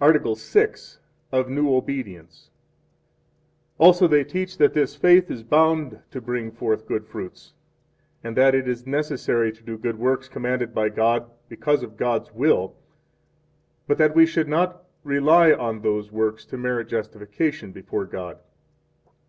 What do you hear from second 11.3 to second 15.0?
because of God's will, but that we should not